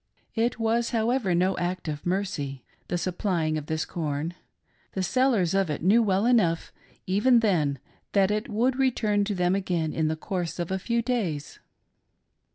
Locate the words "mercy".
2.07-2.63